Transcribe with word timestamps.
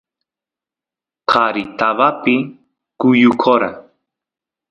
qari 1.29 1.63
tabapi 1.77 2.35
kuyukora 2.99 3.69